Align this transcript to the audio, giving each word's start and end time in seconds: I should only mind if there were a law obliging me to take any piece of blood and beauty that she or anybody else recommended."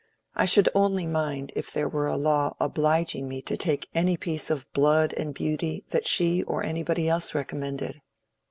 I 0.33 0.45
should 0.45 0.67
only 0.73 1.05
mind 1.05 1.51
if 1.55 1.71
there 1.71 1.87
were 1.87 2.07
a 2.07 2.17
law 2.17 2.55
obliging 2.59 3.27
me 3.29 3.39
to 3.43 3.55
take 3.55 3.87
any 3.93 4.17
piece 4.17 4.49
of 4.49 4.65
blood 4.73 5.13
and 5.13 5.31
beauty 5.31 5.85
that 5.91 6.07
she 6.07 6.41
or 6.41 6.63
anybody 6.65 7.07
else 7.07 7.35
recommended." 7.35 8.01